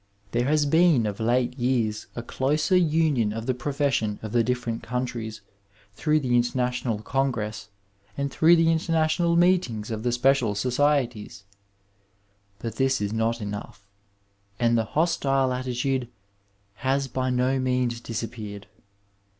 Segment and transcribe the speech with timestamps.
[0.31, 4.81] There has been of late years a closer union of the profession of the different
[4.81, 5.41] countries
[5.93, 7.69] through the International Congress
[8.17, 11.43] and through the international meetings of the special societies;
[12.57, 13.85] but this is not enough,
[14.59, 16.09] and the hostile attitude
[16.77, 18.65] has by no means disappeared.